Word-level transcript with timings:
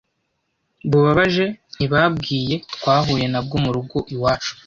bubabaje 0.89 1.45
ntababwiye 1.75 2.55
twahuye 2.75 3.25
nabwo 3.33 3.55
mu 3.63 3.69
rugo 3.75 3.97
iwacu, 4.13 4.51